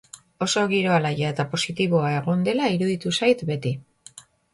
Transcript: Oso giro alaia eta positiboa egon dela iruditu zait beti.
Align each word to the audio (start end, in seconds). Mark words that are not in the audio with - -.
Oso 0.43 0.61
giro 0.69 0.93
alaia 0.93 1.27
eta 1.33 1.45
positiboa 1.51 2.09
egon 2.21 2.41
dela 2.47 2.71
iruditu 2.77 3.13
zait 3.21 3.45
beti. 3.51 3.75